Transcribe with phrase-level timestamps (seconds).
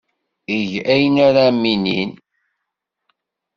[0.57, 2.11] Eg ayen ara am-inin.